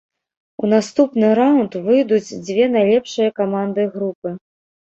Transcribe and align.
У 0.63 0.69
наступны 0.73 1.29
раўнд 1.41 1.77
выйдуць 1.85 2.35
дзве 2.47 2.65
найлепшыя 2.79 3.29
каманды 3.43 3.89
групы. 3.95 4.29